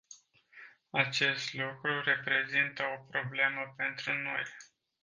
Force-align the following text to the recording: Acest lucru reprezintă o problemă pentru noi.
Acest 0.91 1.53
lucru 1.53 2.01
reprezintă 2.01 2.83
o 2.83 3.03
problemă 3.11 3.73
pentru 3.77 4.13
noi. 4.13 4.43